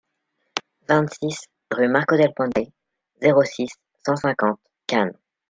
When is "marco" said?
1.87-2.15